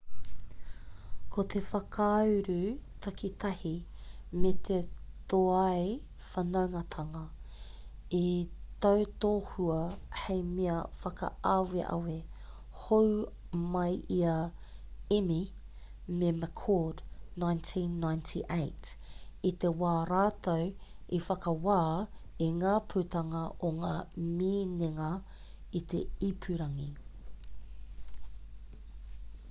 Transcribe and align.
ko 1.33 1.43
te 1.53 1.59
whakauru 1.65 2.55
takitahi 3.05 3.73
me 4.43 4.51
te 4.69 4.77
tōai 5.33 5.83
whanaungatanga 6.29 7.21
i 8.19 8.21
tautohua 8.85 9.77
hei 10.21 10.39
mea 10.55 10.77
whakaaweawe 11.03 12.15
hou 12.85 13.11
mai 13.75 13.93
i 14.15 14.17
a 14.33 14.39
eighmey 15.17 15.45
me 16.21 16.33
mccord 16.39 17.05
1998 17.45 18.97
i 19.49 19.53
te 19.65 19.73
wā 19.83 19.93
rātou 20.13 20.67
i 21.19 21.19
whakawā 21.27 21.79
i 22.47 22.51
ngā 22.63 22.75
putanga 22.95 23.45
o 23.69 23.73
ngā 23.85 23.93
minenga 24.41 25.13
i 25.81 25.85
te 25.95 26.03
ipurangi 26.31 26.93